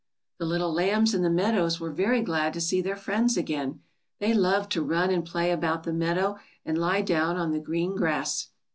[0.39, 3.81] The little lambs in the meadows were very glad to see their friends again.
[4.17, 7.95] They loved to run and play about the meadow and lie down on the green
[7.95, 8.47] grass.